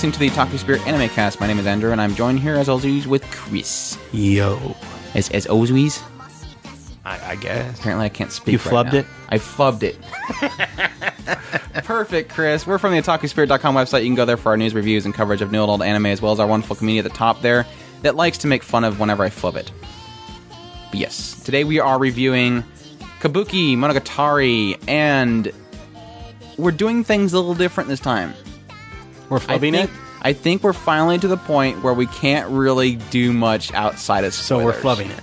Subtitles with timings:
[0.00, 1.40] Listening to the Otaku Spirit Anime Cast.
[1.40, 3.98] My name is Andrew, and I'm joined here as always with Chris.
[4.12, 4.74] Yo.
[5.14, 6.02] As as always.
[7.04, 7.78] I, I guess.
[7.78, 8.52] Apparently, I can't speak.
[8.54, 9.00] You right flubbed now.
[9.00, 9.06] it?
[9.28, 9.98] I flubbed it.
[11.84, 12.66] Perfect, Chris.
[12.66, 14.00] We're from the OtakuSpirit.com website.
[14.00, 16.06] You can go there for our news, reviews, and coverage of new and old anime,
[16.06, 17.66] as well as our wonderful community at the top there
[18.00, 19.70] that likes to make fun of whenever I flub it.
[20.90, 22.64] But yes, today we are reviewing
[23.20, 25.52] Kabuki Monogatari, and
[26.56, 28.32] we're doing things a little different this time.
[29.30, 29.90] We're I think, it?
[30.20, 34.34] I think we're finally to the point where we can't really do much outside of
[34.34, 34.84] So spoilers.
[34.84, 35.22] we're flubbing it.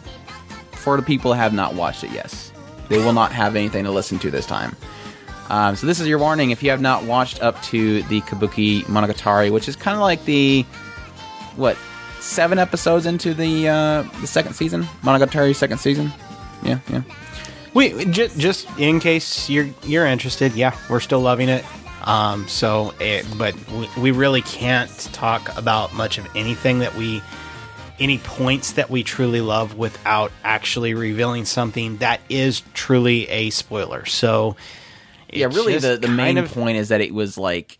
[0.78, 2.51] For the people who have not watched it, yes.
[2.90, 4.75] They will not have anything to listen to this time.
[5.50, 8.84] Um, so this is your warning if you have not watched up to the Kabuki
[8.85, 10.63] Monogatari, which is kind of like the
[11.56, 11.78] what
[12.19, 16.12] seven episodes into the uh, the second season, Monogatari second season.
[16.63, 17.01] Yeah, yeah.
[17.73, 21.63] We just, just in case you're you're interested, yeah, we're still loving it.
[22.07, 27.22] Um, so, it, but we, we really can't talk about much of anything that we,
[28.00, 34.06] any points that we truly love without actually revealing something that is truly a spoiler.
[34.06, 34.56] So,
[35.31, 37.78] yeah, really the, the main of- point is that it was like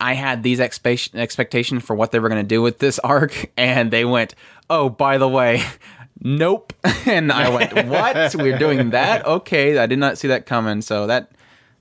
[0.00, 3.50] I had these expect- expectations for what they were going to do with this arc,
[3.56, 4.34] and they went,
[4.70, 5.62] "Oh, by the way,
[6.22, 6.72] nope."
[7.06, 8.34] and I went, "What?
[8.34, 9.26] We're doing that?
[9.26, 11.32] Okay, I did not see that coming." So that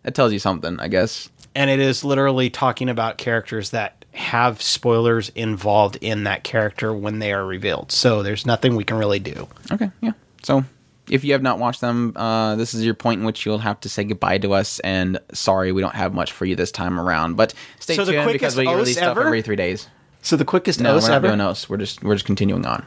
[0.04, 1.30] that tells you something, I guess.
[1.56, 7.20] And it is literally talking about characters that have spoilers involved in that character when
[7.20, 7.92] they are revealed.
[7.92, 9.48] So there's nothing we can really do.
[9.72, 10.12] Okay, yeah.
[10.44, 10.64] So
[11.10, 13.80] if you have not watched them, uh, this is your point in which you'll have
[13.82, 14.80] to say goodbye to us.
[14.80, 17.36] And sorry, we don't have much for you this time around.
[17.36, 19.88] But stay So the tuned because we release stuff every three days.
[20.22, 21.28] So the quickest No, OS we're not ever.
[21.28, 21.70] doing OS.
[21.70, 22.86] We're just we're just continuing on.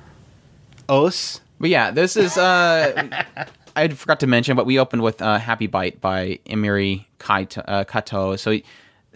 [0.88, 1.40] OS.
[1.60, 2.36] But yeah, this is.
[2.38, 3.24] Uh,
[3.78, 7.62] I forgot to mention, but we opened with uh, "Happy Bite" by Emiri Kaito.
[7.66, 8.36] Uh, Kato.
[8.36, 8.58] So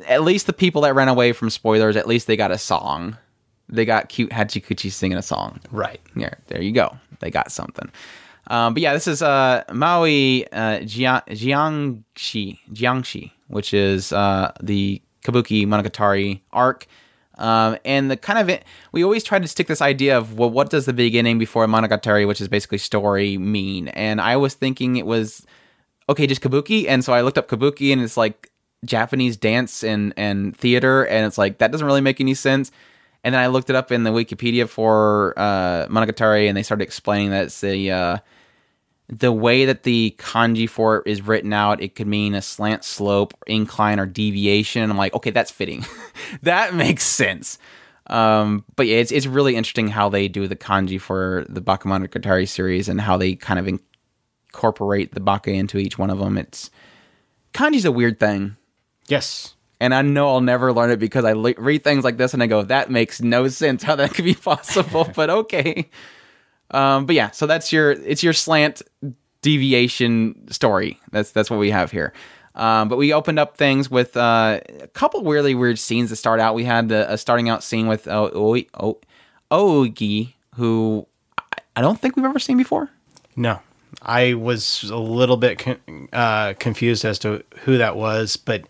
[0.06, 3.16] at least the people that ran away from spoilers, at least they got a song.
[3.68, 5.60] They got cute Hachikuji singing a song.
[5.70, 6.00] Right.
[6.16, 6.96] Yeah, there you go.
[7.20, 7.90] They got something.
[8.48, 15.00] Um, but yeah, this is uh, Mayoi uh, Jia- Jiangshi, Jiangshi, which is uh, the
[15.24, 16.86] Kabuki Monogatari arc.
[17.38, 20.50] Um, and the kind of it, we always try to stick this idea of well,
[20.50, 23.88] what does the beginning before Monogatari, which is basically story, mean?
[23.88, 25.46] And I was thinking it was
[26.08, 26.86] okay, just Kabuki.
[26.88, 28.50] And so I looked up Kabuki, and it's like
[28.84, 32.70] Japanese dance and and theater, and it's like that doesn't really make any sense.
[33.24, 36.82] And then I looked it up in the Wikipedia for uh, Monogatari, and they started
[36.82, 38.18] explaining that it's the uh,
[39.14, 41.82] the way that the kanji for it is written out.
[41.82, 44.90] It could mean a slant slope, incline, or deviation.
[44.90, 45.84] I'm like, okay, that's fitting.
[46.42, 47.58] that makes sense.
[48.06, 52.48] Um, but yeah, it's it's really interesting how they do the kanji for the Bakemonogatari
[52.48, 53.68] series and how they kind of
[54.52, 56.38] incorporate the bake into each one of them.
[56.38, 56.70] It's
[57.52, 58.56] kanji's a weird thing
[59.08, 59.54] Yes.
[59.78, 62.42] and I know I'll never learn it because I le- read things like this and
[62.42, 65.90] I go, that makes no sense how that could be possible, but okay.
[66.72, 68.82] Um, but yeah, so that's your it's your slant
[69.42, 70.98] deviation story.
[71.10, 72.12] That's that's what we have here.
[72.54, 76.38] Um, but we opened up things with uh, a couple really weird scenes to start
[76.38, 76.54] out.
[76.54, 79.00] We had the, a starting out scene with uh, Oi- O-
[79.50, 81.06] Ogi, who
[81.38, 81.44] I-
[81.76, 82.90] I don't think we've ever seen before.
[83.36, 83.60] No.
[84.02, 88.64] I was a little bit con- uh, confused as to who that was, but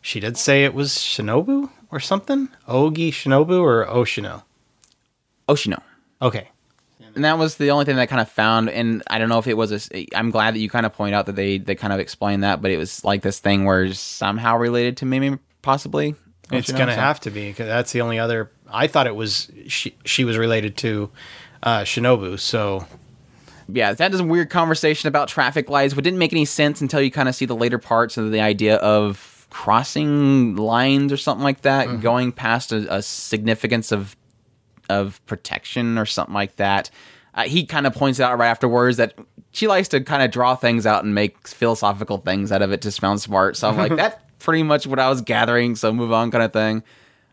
[0.00, 2.48] she did say it was Shinobu or something.
[2.68, 4.44] Ogi Shinobu or Oshino.
[5.48, 5.80] Oshino.
[6.22, 6.48] Okay.
[7.16, 8.70] And that was the only thing that I kind of found.
[8.70, 9.90] And I don't know if it was.
[9.92, 12.44] A, I'm glad that you kind of point out that they they kind of explained
[12.44, 16.14] that, but it was like this thing where it's somehow related to Mimi, possibly.
[16.52, 18.50] It's You know, gonna so- have to be because that's the only other.
[18.70, 19.96] I thought it was she.
[20.04, 21.10] She was related to
[21.62, 22.38] uh, Shinobu.
[22.38, 22.86] So
[23.68, 27.00] yeah, that is a weird conversation about traffic lights, but didn't make any sense until
[27.00, 31.42] you kind of see the later parts of the idea of crossing lines or something
[31.42, 34.16] like that, going past a, a significance of
[34.88, 36.90] of protection or something like that.
[37.34, 39.14] Uh, he kind of points out right afterwards that
[39.50, 42.80] she likes to kind of draw things out and make philosophical things out of it
[42.82, 43.56] to sound smart.
[43.56, 45.76] So I'm like, that's pretty much what I was gathering.
[45.76, 46.82] So move on, kind of thing.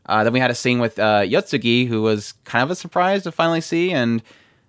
[0.05, 3.23] Uh, then we had a scene with uh, Yotsugi, who was kind of a surprise
[3.23, 4.21] to finally see, and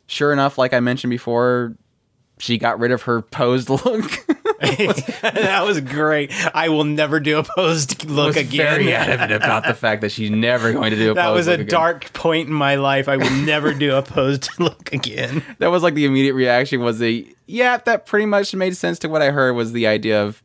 [0.07, 1.77] sure enough, like I mentioned before,
[2.39, 4.27] she got rid of her posed look.
[5.23, 6.33] that was great.
[6.55, 8.81] I will never do a posed look was again.
[8.81, 11.53] very adamant about the fact that she's never going to do a that was a
[11.55, 11.67] again.
[11.67, 13.09] dark point in my life.
[13.09, 15.43] I will never do a posed look again.
[15.59, 19.09] That was like the immediate reaction was the yeah, that pretty much made sense to
[19.09, 20.43] what I heard was the idea of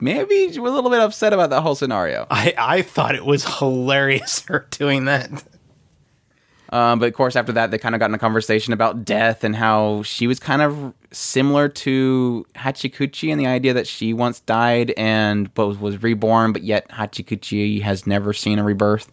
[0.00, 2.26] maybe she was a little bit upset about that whole scenario.
[2.30, 5.30] I, I thought it was hilarious her doing that.
[6.72, 9.42] Um, but of course, after that, they kind of got in a conversation about death
[9.42, 14.40] and how she was kind of similar to Hachikuji and the idea that she once
[14.40, 19.10] died and but was reborn, but yet Hachikuji has never seen a rebirth.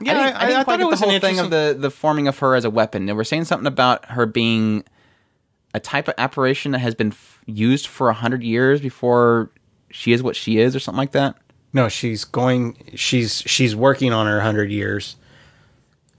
[0.00, 1.50] Yeah, I didn't, I- I, didn't I quite thought it was the whole thing of
[1.50, 3.06] the the forming of her as a weapon.
[3.06, 4.84] They were saying something about her being
[5.74, 9.50] a type of apparition that has been f- used for a hundred years before
[9.90, 11.36] she is what she is, or something like that.
[11.72, 12.76] No, she's going.
[12.94, 15.16] She's she's working on her hundred years,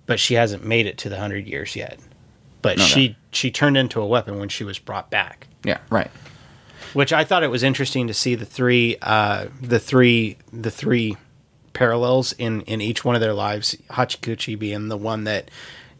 [0.05, 1.99] but she hasn't made it to the hundred years yet.
[2.63, 6.09] But she she turned into a weapon when she was brought back, Yeah, right.
[6.93, 11.15] which I thought it was interesting to see the three uh, the three the three
[11.73, 13.75] parallels in in each one of their lives.
[13.91, 15.51] Hachikuji being the one that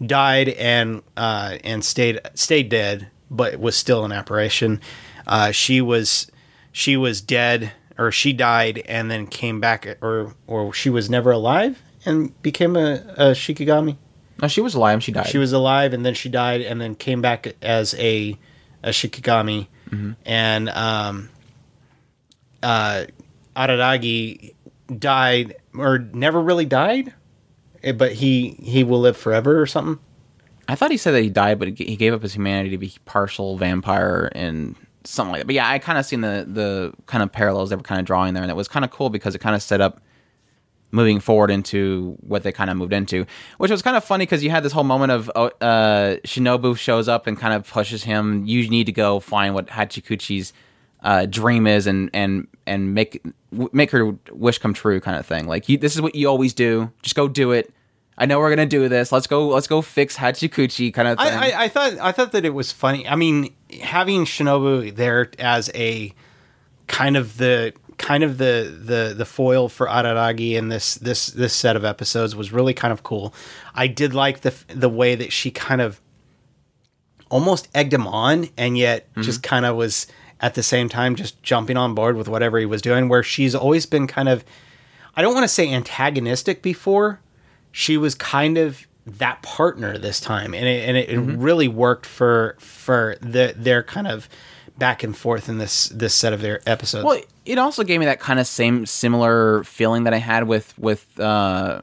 [0.04, 4.82] died and uh, and stayed stayed dead, but was still an apparition.
[5.28, 6.32] Uh, she was
[6.72, 11.32] she was dead or she died and then came back or or she was never
[11.32, 13.98] alive and became a, a shikigami.
[14.42, 14.96] No, she was alive.
[14.96, 15.28] and She died.
[15.28, 18.38] She was alive and then she died and then came back as a
[18.84, 19.68] a shikigami
[20.26, 21.30] and um
[22.64, 23.06] uh
[23.56, 24.56] Araragi
[24.98, 27.14] died or never really died
[27.84, 30.00] eh, but he he will live forever or something.
[30.68, 32.94] I thought he said that he died, but he gave up his humanity to be
[33.06, 35.46] partial vampire and something like that.
[35.46, 38.06] But yeah, I kind of seen the the kind of parallels they were kind of
[38.08, 40.02] drawing there, and it was kind of cool because it kind of set up
[40.94, 43.26] moving forward into what they kind of moved into,
[43.58, 46.78] which was kind of funny because you had this whole moment of uh, uh, Shinobu
[46.78, 48.46] shows up and kind of pushes him.
[48.46, 50.54] You need to go find what Hachikuji's
[51.02, 55.26] uh, dream is and and and make w- make her wish come true, kind of
[55.26, 55.48] thing.
[55.48, 56.92] Like you, this is what you always do.
[57.02, 57.74] Just go do it.
[58.16, 59.12] I know we're gonna do this.
[59.12, 59.48] Let's go.
[59.48, 61.28] Let's go fix Hachikuji, kind of thing.
[61.28, 63.08] I, I, I thought I thought that it was funny.
[63.08, 66.14] I mean, having Shinobu there as a
[66.86, 71.54] kind of the kind of the the the foil for Araragi in this this this
[71.54, 73.34] set of episodes was really kind of cool.
[73.74, 76.02] I did like the the way that she kind of
[77.30, 79.22] almost egged him on and yet mm-hmm.
[79.22, 80.06] just kind of was
[80.42, 83.56] at the same time just jumping on board with whatever he was doing where she's
[83.56, 84.44] always been kind of
[85.16, 87.22] I don't want to say antagonistic before.
[87.72, 92.06] She was kind of that partner this time, and it, and it, it really worked
[92.06, 94.28] for for the their kind of
[94.78, 97.06] back and forth in this this set of their episodes.
[97.06, 100.78] Well, it also gave me that kind of same similar feeling that I had with
[100.78, 101.82] with uh,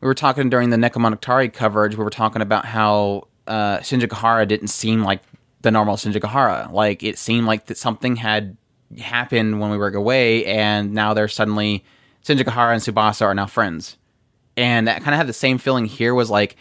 [0.00, 1.96] we were talking during the Nekomonogatari coverage.
[1.96, 5.22] We were talking about how uh, Senjougahara didn't seem like
[5.62, 6.72] the normal Senjougahara.
[6.72, 8.56] Like it seemed like that something had
[8.98, 11.84] happened when we were away, and now they're suddenly
[12.24, 13.96] Senjougahara and Tsubasa are now friends.
[14.56, 16.14] And that kind of had the same feeling here.
[16.14, 16.56] Was like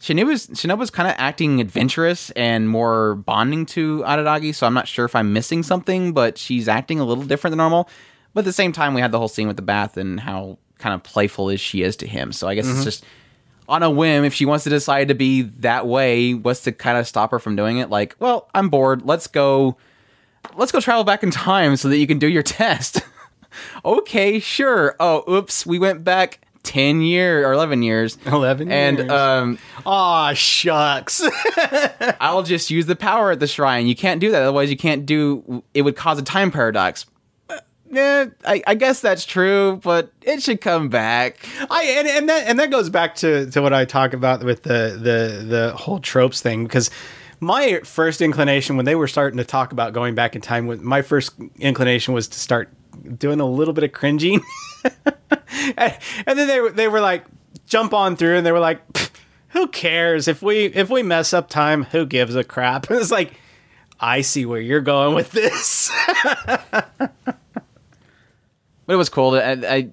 [0.00, 5.04] Shinobu's Shinobu's kind of acting adventurous and more bonding to Araragi, so I'm not sure
[5.04, 7.88] if I'm missing something, but she's acting a little different than normal.
[8.32, 10.58] But at the same time, we had the whole scene with the bath and how
[10.78, 12.32] kind of playful is she is to him.
[12.32, 12.84] So I guess it's mm-hmm.
[12.84, 13.04] just
[13.68, 16.34] on a whim if she wants to decide to be that way.
[16.34, 17.90] What's to kind of stop her from doing it?
[17.90, 19.04] Like, well, I'm bored.
[19.04, 19.76] Let's go.
[20.54, 23.02] Let's go travel back in time so that you can do your test.
[23.84, 24.94] okay, sure.
[25.00, 26.40] Oh, oops, we went back.
[26.64, 29.10] 10 years or 11 years 11 and years.
[29.10, 31.22] um Aw, shucks.
[32.20, 33.86] I'll just use the power at the shrine.
[33.86, 34.42] You can't do that.
[34.42, 35.62] Otherwise, you can't do.
[35.74, 37.06] It would cause a time paradox.
[37.48, 37.58] Uh,
[37.90, 41.48] Yeah, I, I guess that's true, but it should come back.
[41.70, 44.64] I and, and that and that goes back to, to what I talk about with
[44.64, 46.90] the the the whole tropes thing because
[47.40, 51.02] my first inclination when they were starting to talk about going back in time my
[51.02, 52.68] first inclination was to start
[53.16, 54.40] doing a little bit of cringing
[55.76, 57.24] and, and then they they were like
[57.66, 58.80] jump on through and they were like
[59.48, 63.10] who cares if we if we mess up time who gives a crap and it's
[63.10, 63.34] like
[64.00, 65.90] I see where you're going with this
[68.88, 69.34] But it was cool.
[69.34, 69.88] I, I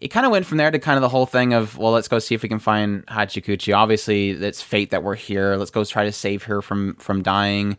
[0.00, 2.08] it kind of went from there to kind of the whole thing of well, let's
[2.08, 3.76] go see if we can find Hachikuji.
[3.76, 5.56] Obviously, it's fate that we're here.
[5.56, 7.76] Let's go try to save her from from dying.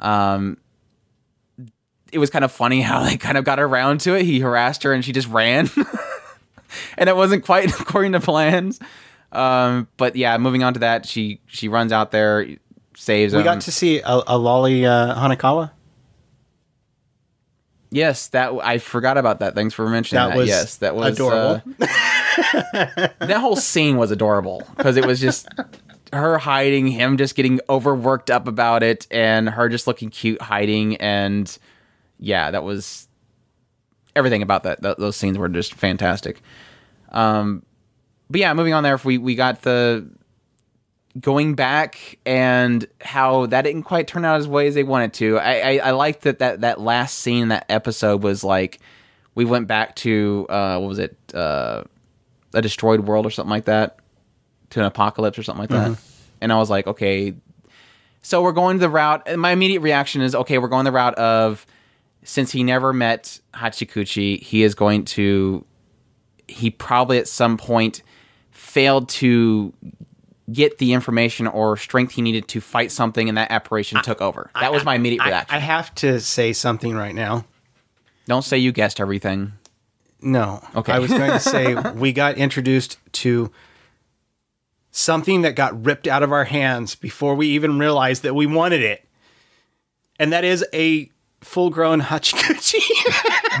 [0.00, 0.58] Um,
[2.16, 4.24] it was kind of funny how they kind of got around to it.
[4.24, 5.68] He harassed her and she just ran,
[6.98, 8.80] and it wasn't quite according to plans.
[9.32, 12.46] Um, but yeah, moving on to that, she she runs out there,
[12.96, 13.44] saves we him.
[13.44, 15.72] got to see a, a lolly uh, Hanekawa
[17.90, 19.54] Yes, that I forgot about that.
[19.54, 20.36] Thanks for mentioning That that.
[20.38, 21.62] was yes, that was adorable.
[21.80, 21.86] uh,
[23.26, 25.48] that whole scene was adorable because it was just
[26.12, 30.96] her hiding, him just getting overworked up about it, and her just looking cute hiding.
[30.96, 31.56] And
[32.18, 33.08] yeah, that was
[34.14, 34.82] everything about that.
[34.82, 36.40] Th- those scenes were just fantastic.
[37.10, 37.64] Um,
[38.30, 40.08] but yeah, moving on there, if we we got the
[41.20, 45.38] going back and how that didn't quite turn out as way as they wanted to.
[45.38, 48.80] I I, I liked that that that last scene in that episode was like
[49.34, 51.84] we went back to uh what was it uh
[52.54, 53.98] a destroyed world or something like that
[54.70, 55.98] to an apocalypse or something like that.
[56.40, 57.34] And I was like, okay,
[58.22, 59.22] so we're going the route.
[59.26, 61.66] And my immediate reaction is, okay, we're going the route of
[62.26, 65.64] since he never met Hachikuji, he is going to
[66.48, 68.02] he probably at some point
[68.50, 69.72] failed to
[70.52, 74.50] get the information or strength he needed to fight something, and that apparition took over.
[74.60, 75.56] That was my immediate I, reaction.
[75.56, 77.44] I have to say something right now.
[78.26, 79.52] Don't say you guessed everything.
[80.20, 80.66] No.
[80.74, 80.92] Okay.
[80.92, 83.52] I was going to say we got introduced to
[84.90, 88.82] something that got ripped out of our hands before we even realized that we wanted
[88.82, 89.04] it.
[90.18, 92.80] And that is a full grown Hachikuji.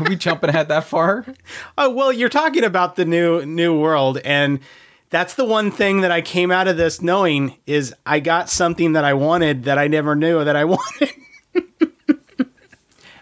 [0.00, 1.24] Are we jumping ahead that far?
[1.78, 4.60] oh, well, you're talking about the new new world and
[5.08, 8.92] that's the one thing that I came out of this knowing is I got something
[8.94, 11.12] that I wanted that I never knew that I wanted.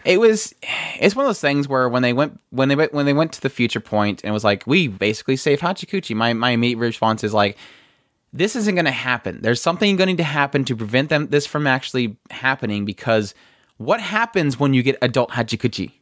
[0.05, 0.55] It was.
[1.01, 3.33] It's one of those things where when they went when they went when they went
[3.33, 6.15] to the future point and it was like we basically saved Hachikuji.
[6.15, 7.57] My my immediate response is like,
[8.33, 9.41] this isn't going to happen.
[9.41, 13.35] There's something going to happen to prevent them this from actually happening because
[13.77, 15.93] what happens when you get adult Hachikuji?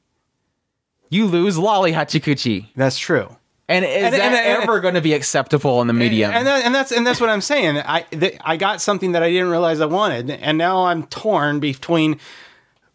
[1.10, 2.68] You lose Lolly Hachikuji.
[2.76, 3.36] That's true.
[3.68, 6.30] And is And- that and- and- ever going to be acceptable in the medium?
[6.32, 7.78] And, that, and that's and that's what I'm saying.
[7.78, 11.60] I th- I got something that I didn't realize I wanted, and now I'm torn
[11.60, 12.18] between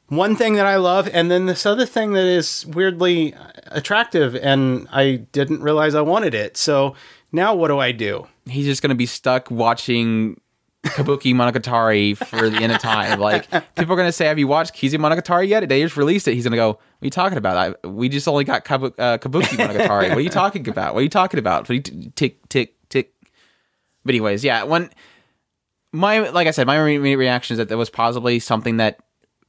[0.10, 3.34] one thing that I love and then this other thing that is weirdly
[3.68, 6.58] attractive, and I didn't realize I wanted it.
[6.58, 6.96] So
[7.32, 8.28] now what do I do?
[8.48, 10.40] He's just going to be stuck watching
[10.90, 13.20] Kabuki Monogatari for the end of time.
[13.20, 16.28] Like people are going to say, "Have you watched Kizu Monogatari yet?" They just released
[16.28, 16.34] it.
[16.34, 17.58] He's going to go, "What are you talking about?
[17.84, 20.10] I, we just only got Kabu, uh, Kabuki Monogatari.
[20.10, 20.94] what are you talking about?
[20.94, 21.66] What are you talking about?"
[22.16, 23.14] Tick tick tick.
[24.04, 24.64] But anyways, yeah.
[24.64, 24.90] When
[25.92, 29.00] my like I said, my immediate reaction is that there was possibly something that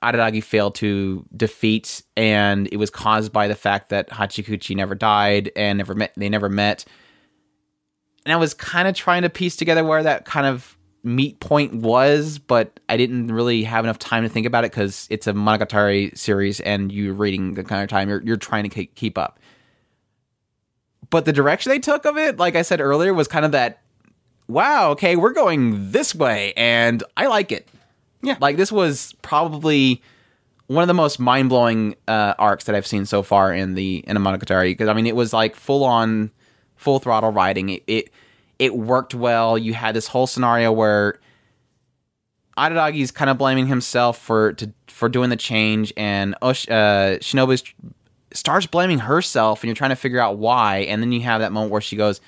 [0.02, 5.50] Araragi failed to defeat, and it was caused by the fact that Hachikuji never died
[5.57, 6.12] and never met.
[6.16, 6.85] They never met
[8.28, 11.75] and I was kind of trying to piece together where that kind of meet point
[11.75, 15.33] was, but I didn't really have enough time to think about it because it's a
[15.33, 19.38] Monogatari series and you're reading the kind of time you're, you're trying to keep up.
[21.11, 23.81] But the direction they took of it, like I said earlier, was kind of that
[24.49, 27.69] wow, okay, we're going this way, and I like it.
[28.23, 28.37] Yeah.
[28.40, 30.02] Like this was probably
[30.67, 34.05] one of the most mind blowing uh, arcs that I've seen so far in the
[34.07, 36.33] in a Monogatari because I mean it was like full on,
[36.76, 37.69] full throttle riding.
[37.69, 38.11] It, it
[38.59, 39.57] it worked well.
[39.59, 41.19] You had this whole scenario where
[42.57, 47.62] Araragi's kind of blaming himself for to for doing the change, and Osh, uh, Shinobu
[48.33, 50.79] starts blaming herself, and you're trying to figure out why.
[50.79, 52.21] And then you have that moment where she goes,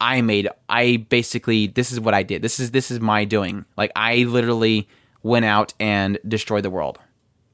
[0.00, 0.48] "I made.
[0.68, 2.42] I basically this is what I did.
[2.42, 3.64] This is this is my doing.
[3.76, 4.88] Like I literally
[5.22, 6.98] went out and destroyed the world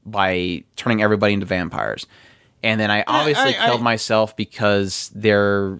[0.05, 2.07] by turning everybody into vampires."
[2.63, 5.79] And then I obviously I- I- killed myself because they're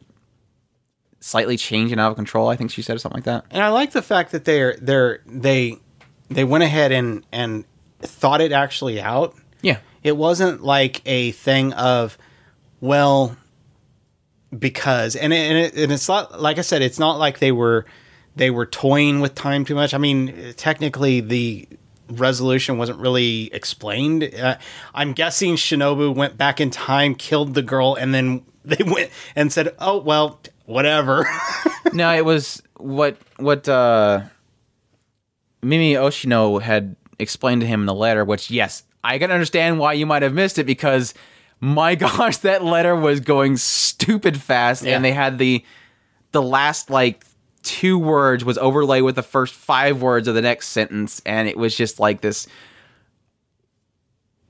[1.19, 2.47] slightly changing out of control.
[2.47, 3.45] I think she said something like that.
[3.51, 5.77] And I like the fact that they're they're they
[6.29, 7.65] they went ahead and and
[8.01, 9.35] thought it actually out.
[9.61, 9.79] Yeah.
[10.03, 12.17] It wasn't like a thing of,
[12.79, 13.35] well,
[14.57, 17.51] because and it, and, it, and it's not like I said, it's not like they
[17.51, 17.85] were
[18.35, 19.93] they were toying with time too much.
[19.93, 21.67] I mean, technically the
[22.09, 24.33] resolution wasn't really explained.
[24.33, 24.57] Uh,
[24.93, 29.51] I'm guessing Shinobu went back in time, killed the girl, and then they went and
[29.51, 31.27] said, "Oh well, whatever."
[31.93, 34.21] no, it was what what uh
[35.61, 39.93] Mimi Oshino had explained to him in the letter, which yes, I can understand why
[39.93, 41.13] you might have missed it because
[41.59, 44.95] my gosh, that letter was going stupid fast Yeah.
[44.95, 45.63] and they had the
[46.31, 47.25] the last like
[47.63, 51.57] two words was overlaid with the first five words of the next sentence and it
[51.57, 52.47] was just like this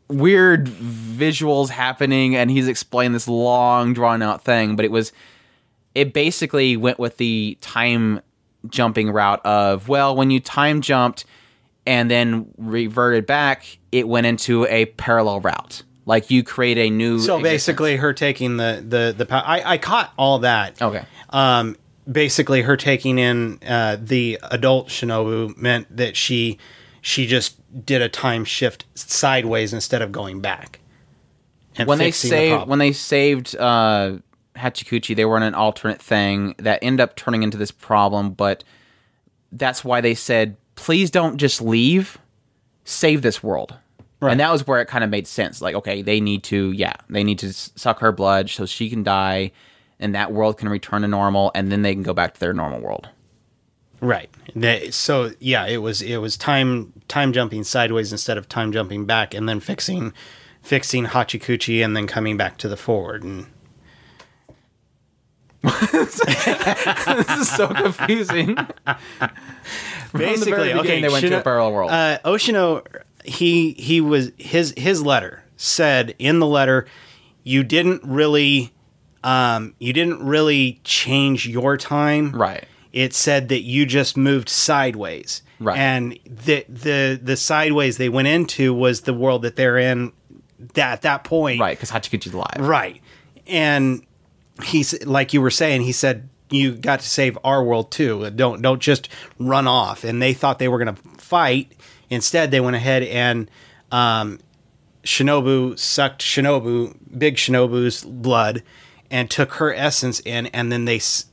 [0.07, 5.11] weird visuals happening and he's explained this long drawn out thing but it was
[5.95, 8.21] it basically went with the time
[8.67, 11.25] jumping route of well when you time jumped
[11.85, 17.19] and then reverted back it went into a parallel route like you create a new
[17.19, 17.43] So existence.
[17.43, 20.81] basically, her taking the the the pow- I I caught all that.
[20.81, 21.75] okay Um,
[22.11, 26.57] basically, her taking in uh, the adult Shinobu meant that she
[27.01, 30.79] she just did a time shift sideways instead of going back.
[31.77, 34.17] And when they fixing the saved when they saved uh
[34.59, 38.63] Hachikuji, they were in an alternate thing that ended up turning into this problem, but
[39.51, 42.17] that's why they said, please don't just leave,
[42.85, 43.75] save this world.
[44.21, 44.31] Right.
[44.31, 45.61] And that was where it kind of made sense.
[45.61, 49.01] Like, okay, they need to, yeah, they need to suck her blood so she can
[49.03, 49.51] die
[49.99, 52.53] and that world can return to normal and then they can go back to their
[52.53, 53.09] normal world.
[54.01, 54.29] right.
[54.55, 59.05] They- so yeah, it was it was time time jumping sideways instead of time jumping
[59.05, 60.13] back, and then fixing
[60.61, 63.47] fixing Hachikuji, and then coming back to the forward and.
[65.61, 68.55] This is so confusing.
[70.13, 71.91] basically beginning, okay they went to a parallel world.
[71.91, 72.83] uh, oshino
[73.23, 76.87] he he was his his letter said in the letter
[77.43, 78.73] you didn't really
[79.23, 82.31] um, you didn't really change your time.
[82.31, 82.65] Right.
[82.93, 85.43] It said that you just moved sideways.
[85.59, 85.77] Right.
[85.77, 90.13] And the the the sideways they went into was the world that they're in
[90.73, 91.59] that at that point.
[91.59, 92.55] Right, because Hachikuji's alive.
[92.59, 93.01] Right.
[93.45, 94.03] And
[94.63, 98.29] he's like you were saying, he said you got to save our world too.
[98.31, 100.03] Don't don't just run off.
[100.03, 101.73] And they thought they were going to fight.
[102.09, 103.49] Instead, they went ahead and
[103.91, 104.39] um,
[105.03, 108.63] Shinobu sucked Shinobu, big Shinobu's blood,
[109.11, 111.25] and took her essence in, and then they s-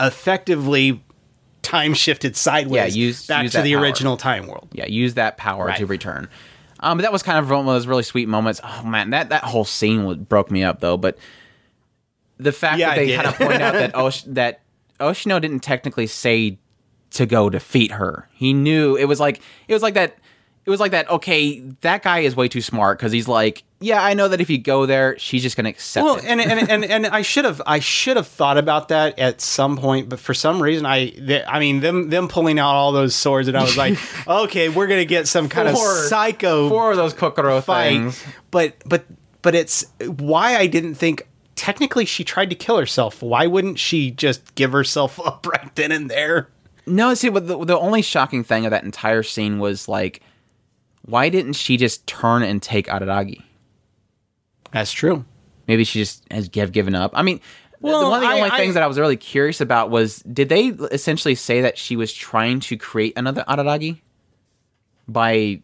[0.00, 1.02] effectively
[1.62, 3.82] time shifted sideways Yeah, use- back use to the power.
[3.82, 4.68] original time world.
[4.72, 5.78] Yeah, use that power Right.
[5.78, 6.28] to return.
[6.80, 8.60] Um, but that was kind of one of those really sweet moments.
[8.62, 10.96] Oh man, that that whole scene was, broke me up though.
[10.96, 11.18] But
[12.38, 14.60] the fact Yeah, that they kind of point out that Osh- that
[15.00, 16.58] Oshino didn't technically say
[17.10, 18.28] to go defeat her.
[18.32, 20.16] He knew it was like it was like that.
[20.64, 21.08] It was like that.
[21.08, 24.50] Okay, that guy is way too smart because he's like, yeah, I know that if
[24.50, 26.24] you go there, she's just gonna accept Well, it.
[26.24, 29.76] and, and and and I should have I should have thought about that at some
[29.76, 33.14] point, but for some reason I they, I mean them them pulling out all those
[33.14, 33.96] swords and I was like,
[34.28, 38.24] okay, we're gonna get some kind of psycho Four of those Kokoro fight, things.
[38.50, 39.04] but but
[39.42, 43.22] but it's why I didn't think technically she tried to kill herself.
[43.22, 46.48] Why wouldn't she just give herself up right then and there?
[46.86, 50.20] No, see, but the, the only shocking thing of that entire scene was like,
[51.04, 53.42] why didn't she just turn and take Araragi?
[54.72, 55.24] That's true.
[55.66, 57.10] Maybe she just has have given up.
[57.14, 57.40] I mean,
[57.80, 59.90] Well, the, one of the I- only I- things that I was really curious about
[59.90, 64.00] was did they essentially say that she was trying to create another Araragi
[65.08, 65.60] by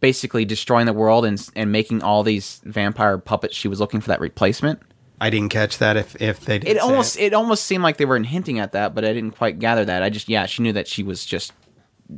[0.00, 3.56] basically destroying the world and and making all these vampire puppets?
[3.56, 4.80] She was looking for that replacement.
[5.20, 7.24] I didn't catch that if if they did It almost it.
[7.24, 10.02] it almost seemed like they were hinting at that, but I didn't quite gather that.
[10.02, 11.52] I just yeah, she knew that she was just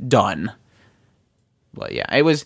[0.07, 0.51] done.
[1.73, 2.45] But yeah, it was.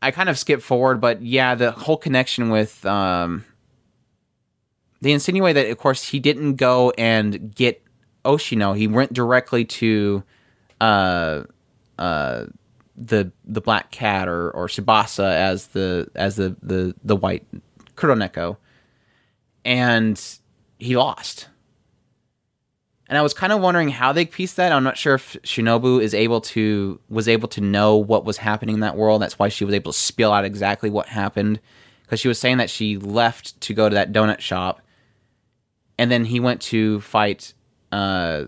[0.00, 3.44] I kind of skipped forward, but yeah, the whole connection with um,
[5.00, 7.82] they insinuate that of course he didn't go and get
[8.24, 8.76] Oshino.
[8.76, 10.22] He went directly to
[10.80, 11.44] uh,
[11.98, 12.44] uh,
[12.96, 17.46] the the black cat or or Tsubasa as the as the the the white
[17.96, 18.56] Kuroneko
[19.64, 20.20] and
[20.78, 21.48] he lost.
[23.08, 24.72] And I was kind of wondering how they pieced that.
[24.72, 28.76] I'm not sure if Shinobu is able to was able to know what was happening
[28.76, 29.20] in that world.
[29.20, 31.60] That's why she was able to spill out exactly what happened
[32.02, 34.80] because she was saying that she left to go to that donut shop
[35.98, 37.54] and then he went to fight
[37.92, 38.44] uh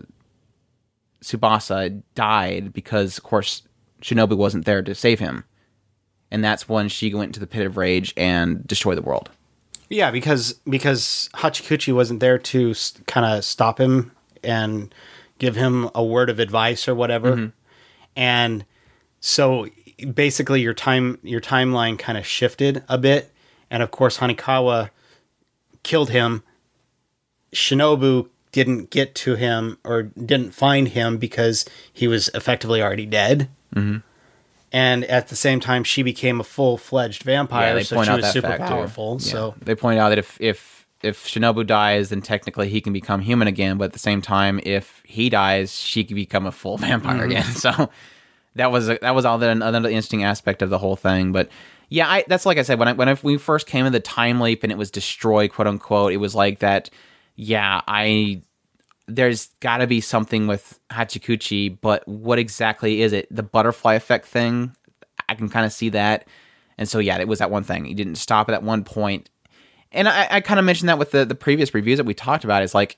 [1.23, 3.63] Tsubasa died because of course
[4.01, 5.43] Shinobu wasn't there to save him.
[6.29, 9.29] And that's when she went to the pit of rage and destroyed the world.
[9.89, 12.73] Yeah, because because Hachikuji wasn't there to
[13.05, 14.11] kind of stop him
[14.43, 14.93] and
[15.39, 17.33] give him a word of advice or whatever.
[17.33, 17.47] Mm-hmm.
[18.15, 18.65] And
[19.19, 19.67] so
[20.13, 23.31] basically your time your timeline kind of shifted a bit
[23.69, 24.89] and of course Hanekawa
[25.83, 26.43] killed him.
[27.53, 33.49] Shinobu didn't get to him or didn't find him because he was effectively already dead.
[33.75, 33.97] Mm-hmm.
[34.71, 38.57] And at the same time, she became a full fledged vampire, so she was super
[38.57, 39.17] powerful.
[39.21, 39.31] Yeah.
[39.31, 43.21] So they point out that if if if Shinobu dies, then technically he can become
[43.21, 43.77] human again.
[43.77, 47.31] But at the same time, if he dies, she can become a full vampire Mm-hmm.
[47.31, 47.43] again.
[47.55, 47.89] So
[48.55, 51.31] that was a, that was all the, another interesting aspect of the whole thing.
[51.31, 51.49] But
[51.89, 53.99] yeah, I, that's like I said when I when I, we first came in the
[54.01, 56.11] time leap and it was destroyed, quote unquote.
[56.11, 56.89] It was like that.
[57.35, 58.41] Yeah, I
[59.07, 63.27] there's got to be something with Hachikuji, but what exactly is it?
[63.31, 64.75] The butterfly effect thing,
[65.29, 66.27] I can kind of see that.
[66.77, 67.85] And so, yeah, it was that one thing.
[67.85, 69.29] He didn't stop at that one point.
[69.91, 72.43] And I, I kind of mentioned that with the, the previous reviews that we talked
[72.43, 72.61] about.
[72.61, 72.97] It's like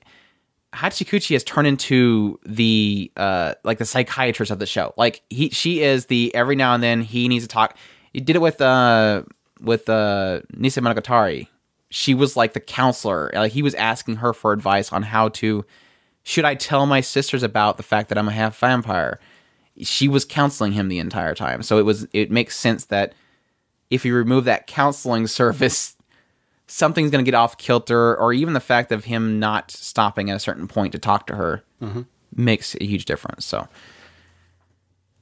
[0.72, 4.94] Hachikuji has turned into the uh like the psychiatrist of the show.
[4.96, 7.76] Like he she is the every now and then he needs to talk.
[8.12, 9.22] He did it with uh
[9.60, 11.48] with uh Nise Monogatari.
[11.90, 13.30] She was like the counselor.
[13.34, 15.64] Like he was asking her for advice on how to
[16.22, 19.18] should I tell my sisters about the fact that I'm a half vampire?
[19.82, 21.62] She was counseling him the entire time.
[21.62, 23.14] So it was it makes sense that
[23.88, 25.96] if you remove that counseling service,
[26.66, 30.36] something's going to get off kilter, or even the fact of him not stopping at
[30.36, 32.02] a certain point to talk to her mm-hmm.
[32.36, 33.44] makes a huge difference.
[33.44, 33.66] So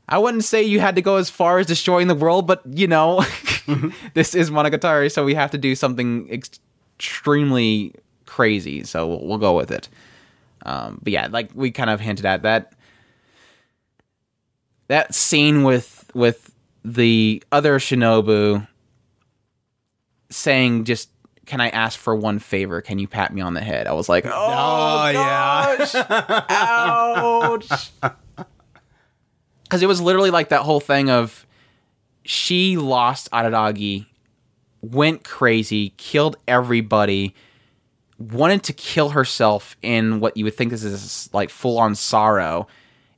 [0.09, 2.87] I wouldn't say you had to go as far as destroying the world, but you
[2.87, 3.91] know, mm-hmm.
[4.15, 6.61] this is Monogatari, so we have to do something ex-
[6.97, 7.95] extremely
[8.27, 8.85] crazy.
[8.85, 9.89] So we'll, we'll go with it.
[10.65, 12.73] Um, but yeah, like we kind of hinted at that
[14.89, 16.53] that scene with with
[16.85, 18.67] the other Shinobu
[20.31, 21.11] saying just
[21.47, 22.83] can I ask for one favor?
[22.83, 23.87] Can you pat me on the head?
[23.87, 26.45] I was like, oh, Oh, yeah.
[26.51, 27.91] ouch.
[29.63, 31.47] Because it was literally like that whole thing of
[32.23, 34.05] she lost Araragi,
[34.83, 37.35] went crazy, killed everybody,
[38.19, 42.67] wanted to kill herself in what you would think is this like full on sorrow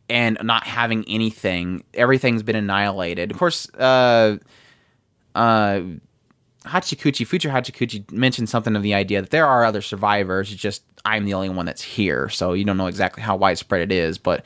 [0.09, 1.85] and not having anything.
[1.95, 3.31] Everything's been annihilated.
[3.31, 4.37] Of course, uh,
[5.35, 5.81] uh,
[6.65, 10.53] Hachikuji, future Hachikuji mentioned something of the idea that there are other survivors.
[10.53, 13.81] It's just I'm the only one that's here, so you don't know exactly how widespread
[13.81, 14.45] it is, but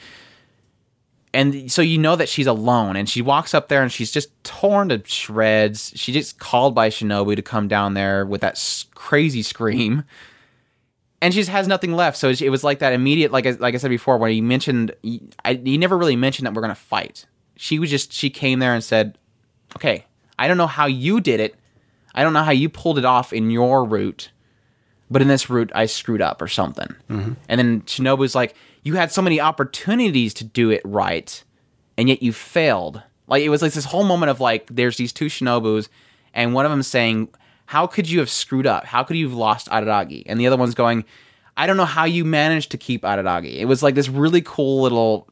[1.32, 4.28] and so you know that she's alone and she walks up there and she's just
[4.44, 8.56] torn to shreds she gets called by shinobu to come down there with that
[8.94, 10.04] crazy scream
[11.20, 13.74] and she just has nothing left so it was like that immediate like I, like
[13.74, 16.74] I said before when he mentioned he, I, he never really mentioned that we're gonna
[16.74, 19.18] fight she was just she came there and said
[19.76, 20.04] okay
[20.38, 21.54] i don't know how you did it
[22.14, 24.30] i don't know how you pulled it off in your route
[25.10, 26.88] but in this route I screwed up or something.
[27.08, 27.32] Mm-hmm.
[27.48, 31.42] And then Shinobu's like, you had so many opportunities to do it right,
[31.96, 33.02] and yet you failed.
[33.26, 35.88] Like it was like this whole moment of like, there's these two Shinobus,
[36.32, 37.28] and one of them saying,
[37.66, 38.84] "How could you have screwed up?
[38.86, 41.04] How could you have lost Araragi?" And the other one's going,
[41.56, 44.82] "I don't know how you managed to keep Araragi." It was like this really cool
[44.82, 45.26] little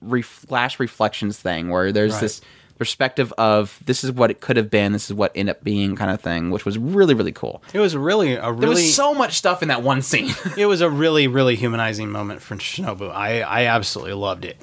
[0.00, 2.20] re- flash reflections thing where there's Right.
[2.22, 2.40] this
[2.78, 5.96] perspective of this is what it could have been, this is what ended up being,
[5.96, 7.62] kind of thing, which was really really cool.
[7.72, 10.34] It was really a There was so much stuff in that one scene.
[10.58, 13.10] it was a really really humanizing moment for Shinobu.
[13.10, 14.58] I I absolutely loved it.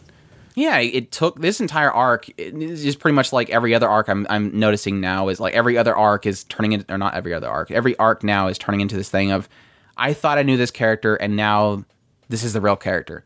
[0.55, 2.29] Yeah, it took this entire arc.
[2.37, 5.77] Is just pretty much like every other arc I'm, I'm noticing now is like every
[5.77, 7.71] other arc is turning into, or not every other arc.
[7.71, 9.49] Every arc now is turning into this thing of,
[9.97, 11.85] I thought I knew this character, and now
[12.29, 13.23] this is the real character.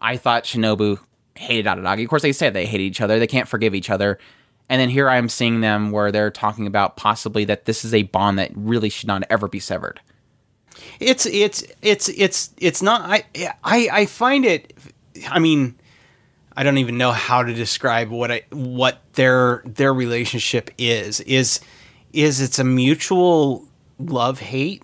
[0.00, 0.98] I thought Shinobu
[1.36, 2.04] hated Araragi.
[2.04, 3.18] Of course, they say they hate each other.
[3.18, 4.18] They can't forgive each other.
[4.68, 7.92] And then here I am seeing them where they're talking about possibly that this is
[7.92, 10.00] a bond that really should not ever be severed.
[10.98, 13.02] It's it's it's it's it's not.
[13.02, 13.24] I
[13.62, 14.72] I I find it.
[15.28, 15.78] I mean,
[16.56, 21.20] I don't even know how to describe what I what their their relationship is.
[21.20, 21.60] Is
[22.12, 23.66] is it's a mutual
[23.98, 24.82] love hate?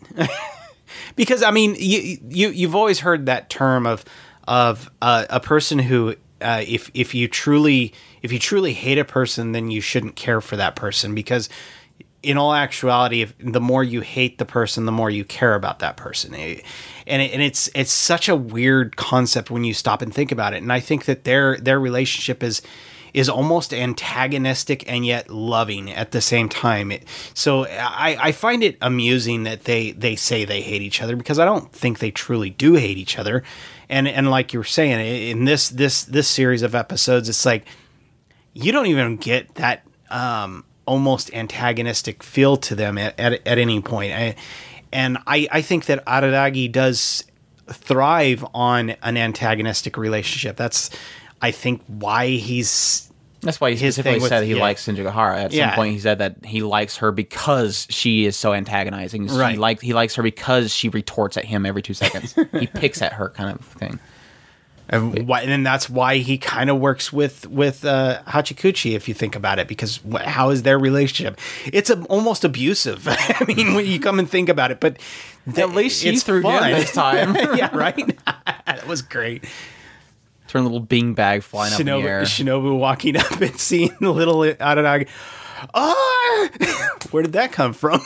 [1.16, 4.04] because I mean, you you you've always heard that term of
[4.46, 9.04] of uh, a person who uh, if if you truly if you truly hate a
[9.04, 11.48] person, then you shouldn't care for that person because
[12.22, 15.78] in all actuality, if the more you hate the person, the more you care about
[15.78, 16.34] that person.
[16.34, 16.60] Eh,
[17.06, 20.52] And it, and it's it's such a weird concept when you stop and think about
[20.52, 20.62] it.
[20.62, 22.60] And I think that their their relationship is
[23.14, 26.92] is almost antagonistic and yet loving at the same time.
[26.92, 27.04] It,
[27.34, 31.38] so I, I find it amusing that they they say they hate each other because
[31.38, 33.42] I don't think they truly do hate each other.
[33.88, 37.64] And and like you were saying in this this this series of episodes, it's like
[38.54, 43.80] you don't even get that um, almost antagonistic feel to them at, at, at any
[43.80, 44.12] point.
[44.12, 44.34] I,
[44.92, 47.24] and I, I think that Araragi does
[47.68, 50.56] thrive on an antagonistic relationship.
[50.56, 50.90] That's,
[51.42, 53.04] I think, why he's.
[53.40, 54.60] That's why he specifically with- said he yeah.
[54.62, 55.44] likes Senjougahara.
[55.44, 55.68] At Yeah.
[55.68, 59.28] some point, he said that he likes her because she is so antagonizing.
[59.28, 59.56] He Right.
[59.56, 62.34] like he likes her because she retorts at him every two seconds.
[62.58, 64.00] he picks at her, kind of thing.
[64.90, 69.12] And why, and that's why he kind of works with with uh, Hachikuji, if you
[69.14, 71.38] think about it, because wh- how is their relationship?
[71.66, 73.06] It's a, almost abusive.
[73.10, 74.96] I mean, when you come and think about it, but
[75.56, 76.70] At least she threw fun.
[76.72, 77.34] this time.
[77.56, 78.18] yeah, right.
[78.64, 79.44] that was great.
[80.46, 82.22] Turn a little bing bag flying up in the Shinobu, air.
[82.22, 85.06] Shinobu walking up and seeing the little Araragi.
[85.74, 86.48] Ah!
[87.10, 88.00] Where did that come from?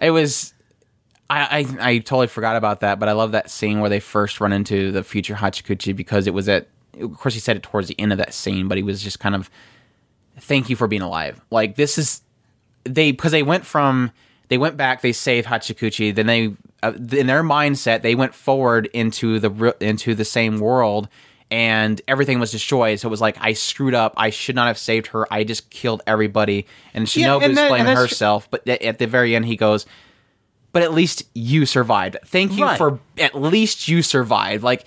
[0.00, 0.52] It was.
[1.30, 4.40] I, I I totally forgot about that, but I love that scene where they first
[4.40, 6.68] run into the future Hachikuji because it was at.
[6.98, 9.20] Of course, he said it towards the end of that scene, but he was just
[9.20, 9.50] kind of,
[10.40, 12.22] "Thank you for being alive." Like this is,
[12.84, 14.10] they because they went from
[14.48, 18.86] they went back, they saved Hachikuji, then they uh, in their mindset they went forward
[18.94, 21.08] into the into the same world.
[21.50, 24.12] And everything was destroyed, so it was like I screwed up.
[24.18, 25.26] I should not have saved her.
[25.32, 26.66] I just killed everybody.
[26.92, 29.86] And Yeah, Shinobu's and that- blaming herself, but at the very end, he goes,
[30.72, 32.16] but at least you survived.
[32.26, 32.78] Thank you Right.
[32.78, 34.62] for at least you survived.
[34.62, 34.86] Like,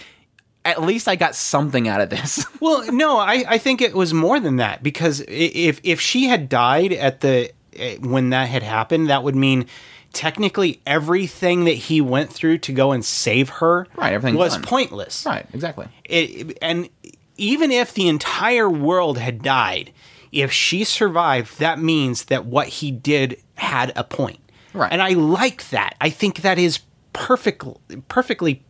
[0.64, 2.46] at least I got something out of this.
[2.60, 6.50] well, no, I, I think it was more than that because if if she had
[6.50, 9.66] died at the eh, when that had happened, that would mean
[10.14, 14.62] technically everything that he went through to go and save her Right, everything was done.
[14.64, 15.26] pointless.
[15.26, 15.88] right, exactly.
[16.04, 16.90] it, and
[17.38, 19.92] even if the entire world had died,
[20.34, 24.40] if she survived, that means that what he did had a point.
[24.74, 24.92] Right.
[24.92, 25.96] And I like that.
[26.00, 26.80] I think that is
[27.14, 27.64] perfect,
[28.08, 28.64] perfectly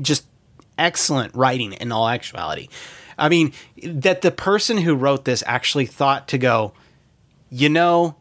[0.00, 0.26] just
[0.78, 2.68] excellent writing in all actuality.
[3.18, 3.52] I mean,
[3.84, 6.72] that the person who wrote this actually thought to go,
[7.50, 8.16] you know,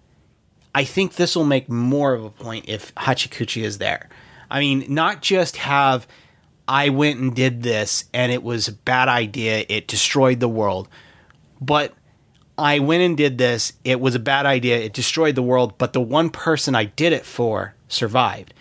[0.75, 4.09] I think this will make more of a point if Hachikuji is there.
[4.49, 6.07] I mean, not just have
[6.67, 10.87] I went and did this and it was a bad idea, it destroyed the world,
[11.59, 11.93] but
[12.61, 13.73] I went and did this.
[13.83, 14.77] It was a bad idea.
[14.77, 18.53] It destroyed the world, but the one person I did it for survived.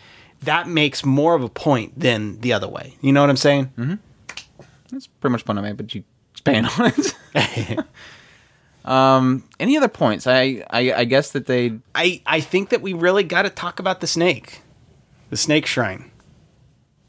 [0.43, 2.97] That makes more of a point than the other way.
[3.03, 3.99] You know what I'm saying?
[4.91, 6.93] That's pretty much the point I made, but you expand on
[7.35, 7.85] it.
[8.87, 10.27] um, any other points?
[10.27, 13.79] I, I I guess that they I I think that we really got to talk
[13.79, 14.63] about the snake,
[15.29, 16.11] the snake shrine.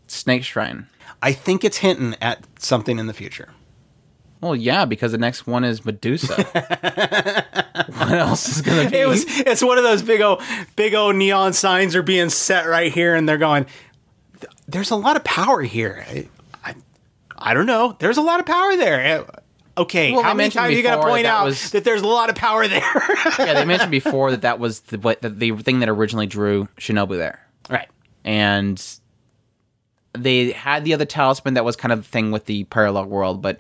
[0.08, 0.88] snake shrine.
[1.22, 3.54] I think it's hinting at something in the future.
[4.42, 6.36] Well, yeah, because the next one is Medusa.
[7.98, 8.98] what else is gonna be?
[8.98, 10.42] It was it's one of those big old
[10.76, 13.66] big old neon signs are being set right here, and they're going.
[14.68, 16.06] There's a lot of power here.
[16.10, 16.28] I,
[16.64, 16.76] I,
[17.38, 17.96] I don't know.
[18.00, 19.22] There's a lot of power there.
[19.22, 19.40] Uh,
[19.78, 22.08] Okay, Well, how many times are you gonna point that out was- that there's a
[22.08, 22.82] lot of power there?
[23.40, 26.68] yeah, they mentioned before that that was the what the, the thing that originally drew
[26.78, 27.88] Shinobu there, right.
[28.26, 28.84] and
[30.14, 33.42] they had the other talisman that was kind of the thing with the parallel world,
[33.42, 33.60] but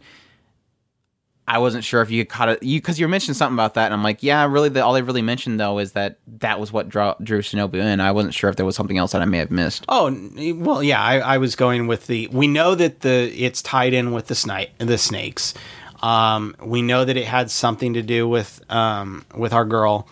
[1.51, 3.93] I wasn't sure if you caught it you because you mentioned something about that, and
[3.93, 4.69] I'm like, yeah, really.
[4.69, 7.99] The, all they really mentioned though is that that was what draw, drew Shinobu in.
[7.99, 9.83] I wasn't sure if there was something else that I may have missed.
[9.89, 10.17] Oh
[10.55, 11.03] well, yeah.
[11.03, 12.27] I, I was going with the.
[12.27, 15.53] We know that the it's tied in with the snake, the snakes.
[16.01, 20.07] Um, we know that it had something to do with um, with our girl.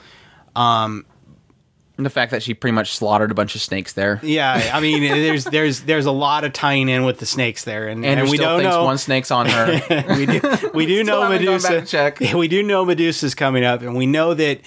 [1.99, 4.79] And the fact that she pretty much slaughtered a bunch of snakes there, Yeah, I
[4.79, 8.21] mean, there's there's there's a lot of tying in with the snakes there, and, and,
[8.21, 8.85] and we don't know.
[8.85, 9.81] one snake's on her.
[10.15, 10.41] we do
[10.73, 11.85] we do know haven't gone back Medusa.
[11.85, 12.19] check.
[12.33, 14.61] We do know Medusa's coming up, and we know that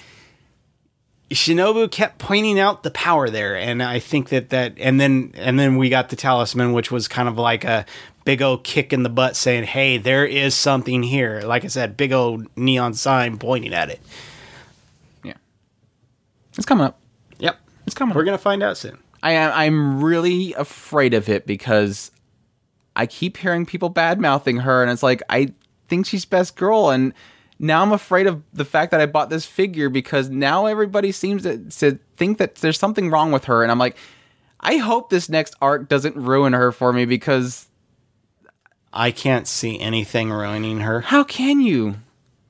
[1.31, 5.57] Shinobu kept pointing out the power there, and I think that that and then and
[5.57, 7.87] then we got the talisman, which was kind of like a
[8.25, 11.97] big old kick in the butt, saying, "Hey, there is something here." Like I said,
[11.97, 14.01] big old neon sign pointing at it.
[15.23, 15.33] yeah,
[16.55, 16.99] it's coming up.
[17.83, 18.15] Yep, It's coming.
[18.15, 18.97] we're gonna find out soon.
[19.21, 19.51] I am.
[19.53, 22.11] I'm really afraid of it because
[22.95, 25.53] I keep hearing people bad mouthing her, and it's like I
[25.87, 27.13] think she's best girl, and
[27.59, 31.43] now I'm afraid of the fact that I bought this figure because now everybody seems
[31.43, 33.95] to, to think that there's something wrong with her, and I'm like,
[34.59, 37.67] I hope this next arc doesn't ruin her for me because
[38.91, 41.01] I can't see anything ruining her.
[41.01, 41.95] how can you?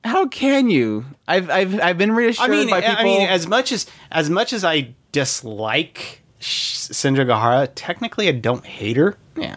[0.04, 1.06] How can you?
[1.26, 2.96] I've I've I've been reassured I mean, by people.
[2.98, 8.96] I mean, as much as as much as I dislike Senjougahara, technically I don't hate
[8.96, 9.16] her.
[9.36, 9.56] yeah.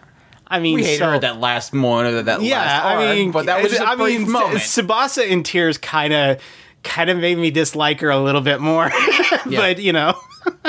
[0.49, 3.15] I mean, We hated so- her at that last moment of that yeah, last I
[3.15, 4.61] mean, but that was a I brief mean, moment.
[4.61, 6.41] Tsubasa in tears kind of
[6.83, 8.89] kind of made me dislike her a little bit more.
[9.45, 10.17] but you know,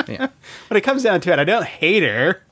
[0.09, 0.27] yeah.
[0.67, 2.43] when it comes down to it, I don't hate her.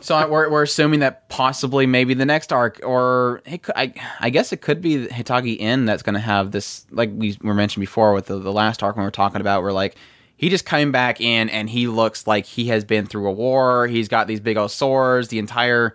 [0.00, 4.30] So I- we're, we're assuming that possibly maybe the next arc, or it I, I
[4.30, 7.80] guess it could be Hitagi End that's going to have this, like we were mentioned
[7.80, 9.96] before with the, the last arc when we were talking about, where like
[10.36, 13.86] he just came back in and he looks like he has been through a war.
[13.86, 15.28] He's got these big old swords.
[15.28, 15.94] The entire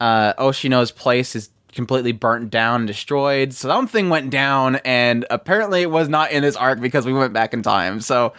[0.00, 3.52] uh, Oshino's place is completely burnt down and destroyed.
[3.52, 7.32] So something went down, and apparently it was not in this arc because we went
[7.32, 8.00] back in time.
[8.00, 8.32] So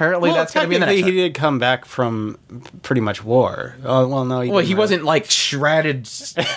[0.00, 1.04] apparently that's going to be the next.
[1.06, 2.38] he did come back from
[2.82, 3.74] pretty much war.
[3.84, 6.08] Oh well, no, Well, didn't he wasn't like shredded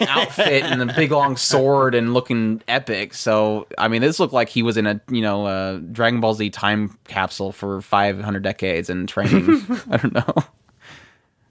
[0.08, 3.14] outfit and a big long sword and looking epic.
[3.14, 6.34] So, I mean, this looked like he was in a you know a Dragon Ball
[6.36, 9.62] Z time capsule for five hundred decades and training.
[9.92, 10.34] I don't know.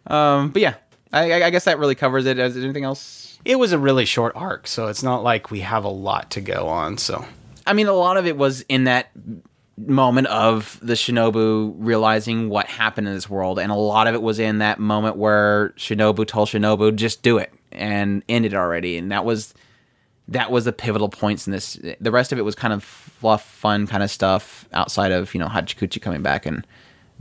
[0.07, 0.75] Um, but yeah,
[1.13, 2.39] I, I- I guess that really covers it.
[2.39, 3.39] Is there anything else?
[3.45, 6.41] It was a really short arc, so it's not like we have a lot to
[6.41, 6.97] go on.
[6.99, 7.25] So
[7.67, 9.11] I mean, a lot of it was in that
[9.77, 14.23] moment of the Shinobu realizing what happened in this world, and a lot of it
[14.23, 18.97] was in that moment where Shinobu told Shinobu just do it and end it already,
[18.97, 19.55] and that was
[20.29, 21.79] that was the pivotal points in this.
[22.01, 25.41] The rest of it was kind of fluff, fun kind of stuff outside of you
[25.41, 26.67] know Hachikuji coming back and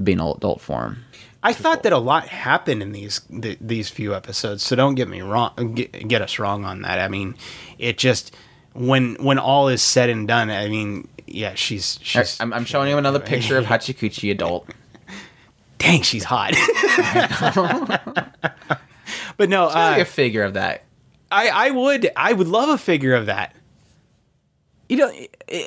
[0.04, 1.04] being an adult form.
[1.44, 4.64] I thought that a lot happened in these th- these few episodes.
[4.64, 7.00] So don't get me wrong, get, get us wrong on that.
[7.00, 7.36] I mean,
[7.80, 8.36] it just
[8.74, 10.50] when when all is said and done.
[10.50, 12.40] I mean, yeah, she's she's.
[12.40, 14.70] I'm, I'm showing you another picture of Hachikuji adult.
[15.78, 16.54] dang, she's hot.
[19.38, 20.84] but no, like uh, a figure of that.
[21.32, 23.56] I I would I would love a figure of that.
[24.90, 25.12] You know,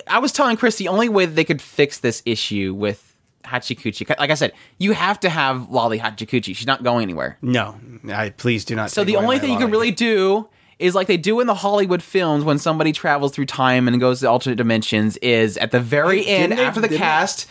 [0.06, 4.18] I- was telling Chris the only way that they could fix this issue with Hachikuji,
[4.18, 6.54] like I said, you have to have Lolly Hachikuji.
[6.54, 7.38] She's not going anywhere.
[7.40, 7.76] No,
[8.12, 8.90] I please do not.
[8.90, 10.48] So the only thing you can really do
[10.84, 14.20] is like they do in the Hollywood films when somebody travels through time and goes
[14.20, 17.04] to alternate dimensions is at the very Wait, end didn't they- after the didn't they-
[17.06, 17.46] cast,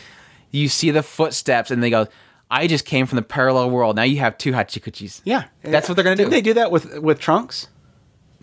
[0.52, 2.08] you see the footsteps and they go,
[2.52, 3.96] I just came from the parallel world.
[3.96, 5.22] Now you have two Hachikujis.
[5.26, 6.36] Yeah, That's what they're gonna Didn't do.
[6.36, 7.68] they do that with with Trunks?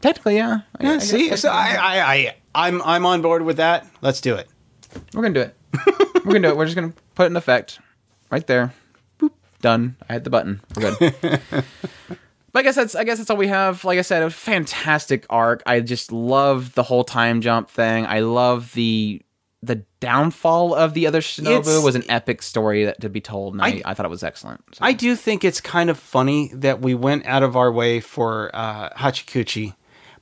[0.01, 0.61] Technically, yeah.
[0.81, 0.93] I- I Yeah.
[0.95, 3.87] guess see, so I, I I I'm I'm on board with that.
[4.03, 4.49] Let's do it.
[5.15, 5.57] We're gonna do it.
[6.25, 6.57] We're gonna do it.
[6.57, 7.79] We're just gonna put it in effect.
[8.31, 8.73] Right there.
[9.21, 9.31] Boop.
[9.61, 9.95] Done.
[10.09, 10.61] I hit the button.
[10.75, 11.43] We're good.
[12.53, 13.85] but I guess that's I guess that's all we have.
[13.85, 15.63] Like I said, a fantastic arc.
[15.67, 18.07] I just love the whole time jump thing.
[18.07, 19.23] I love the
[19.63, 23.53] the downfall of the other Shinobu It's- was an epic story that to be told,
[23.53, 24.63] and I, I- I, thought it was excellent.
[24.73, 28.01] So- I do think it's kind of funny that we went out of our way
[28.01, 29.75] for uh, Hachikuji,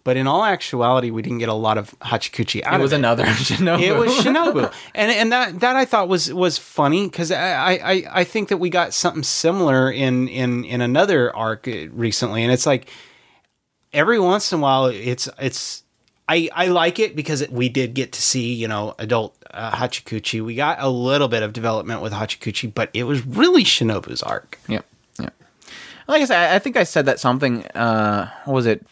[0.09, 2.93] but in all actuality, we didn't get a lot of Hachikuji out it of was
[2.95, 2.97] it.
[2.97, 3.83] another Shinobu.
[3.83, 8.05] It was Shinobu, and and that that I thought was was funny because I, I
[8.21, 12.51] I think that we got something similar in in in another arc uh, recently, and
[12.51, 12.89] it's like
[13.93, 15.83] every once in a while it's it's.
[16.31, 19.71] I, I like it because it, we did get to see, you know, adult uh,
[19.73, 20.45] Hachikuji.
[20.45, 24.59] We got a little bit of development with Hachikuji, but it was really Shinobu's arc.
[24.69, 24.85] Yep.
[25.21, 25.35] Yep.
[26.07, 27.65] Like I said, I- I think I said that something.
[27.69, 28.87] Uh, what was it?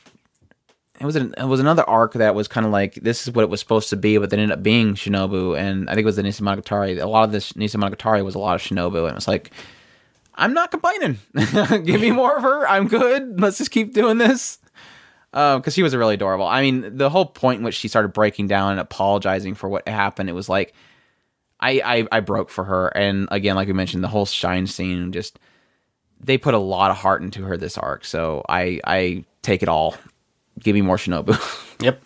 [1.01, 3.43] It was an, it was another arc that was kind of like this is what
[3.43, 6.07] it was supposed to be, but then ended up being Shinobu, and I think it
[6.07, 7.01] was the Nisemonogatari.
[7.01, 9.51] A lot of this Nisemonogatari was a lot of Shinobu, and it was like,
[10.35, 11.19] I'm not complaining.
[11.85, 12.67] Give me more of her.
[12.69, 13.41] I'm good.
[13.41, 14.59] Let's just keep doing this.
[15.33, 16.47] Um, because she was really adorable.
[16.47, 19.87] I mean, the whole point in which she started breaking down and apologizing for what
[19.87, 20.73] happened, it was like,
[21.61, 25.13] I, I I broke for her, and again, like we mentioned, the whole shine scene
[25.13, 25.39] just
[26.21, 28.05] they put a lot of heart into her this arc.
[28.05, 29.95] So I I take it all.
[30.61, 31.37] Give me more Shinobu.
[31.79, 32.03] Yep.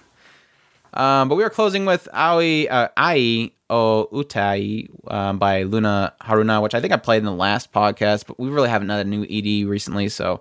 [0.95, 6.61] um, but we are closing with Aoi uh, Ai o Utai um, by Luna Haruna,
[6.61, 9.09] which I think I played in the last podcast, but we really haven't had a
[9.09, 10.09] new ED recently.
[10.09, 10.41] So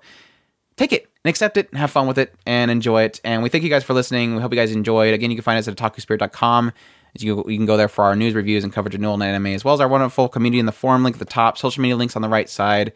[0.77, 3.21] take it and accept it and have fun with it and enjoy it.
[3.23, 4.35] And we thank you guys for listening.
[4.35, 5.13] We hope you guys enjoyed.
[5.13, 6.71] Again, you can find us at otakuspirit.com.
[7.19, 9.47] You, you can go there for our news reviews and coverage of New and anime,
[9.47, 11.97] as well as our wonderful community in the forum link at the top, social media
[11.97, 12.93] links on the right side.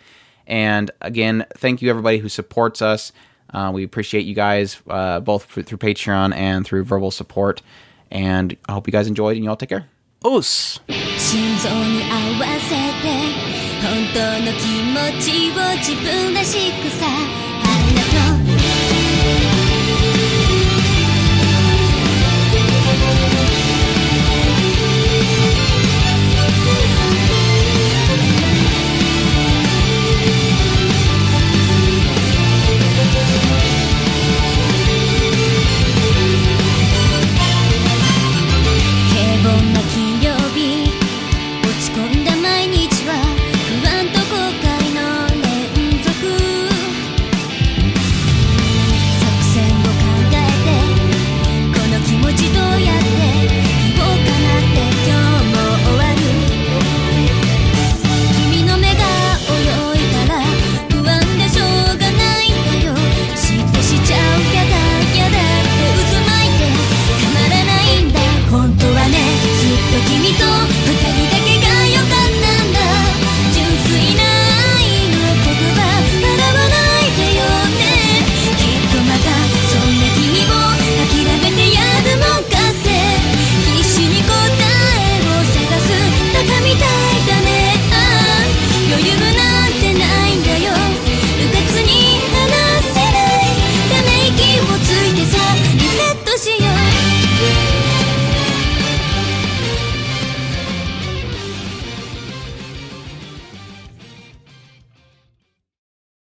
[0.47, 3.11] And again, thank you everybody who supports us.
[3.52, 7.62] Uh, we appreciate you guys uh, both through, through Patreon and through verbal support.
[8.10, 9.86] And I hope you guys enjoyed, and you all take care.
[10.24, 10.80] Os.
[10.88, 17.41] 心臓に合わせて本当の気持ちを自分らしくさ